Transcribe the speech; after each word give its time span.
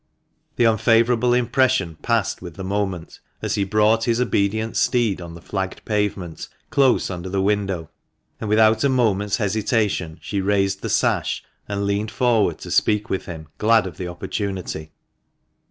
The 0.55 0.65
unfavourable 0.65 1.31
impression 1.35 1.95
passed 1.97 2.41
with 2.41 2.55
the 2.55 2.63
moment, 2.63 3.19
as 3.43 3.53
he 3.53 3.63
brought 3.63 4.05
his 4.05 4.19
obedient 4.19 4.75
steed 4.75 5.21
on 5.21 5.35
the 5.35 5.43
flagged 5.43 5.85
pavement 5.85 6.47
close 6.71 7.11
under 7.11 7.29
the 7.29 7.39
window, 7.39 7.91
and, 8.39 8.49
without 8.49 8.83
a 8.83 8.89
moment's 8.89 9.37
hesitation, 9.37 10.17
she 10.19 10.41
raised 10.41 10.81
the 10.81 10.89
sash, 10.89 11.43
and 11.67 11.85
leaned 11.85 12.09
forward 12.09 12.57
to 12.61 12.71
speak 12.71 13.11
with 13.11 13.27
him, 13.27 13.49
glad 13.59 13.85
of 13.85 13.97
the 13.97 14.07
opportunity. 14.07 14.91